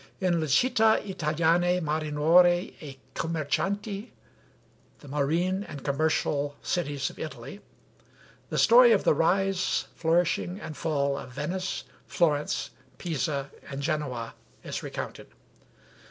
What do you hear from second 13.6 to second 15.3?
and Genoa is recounted.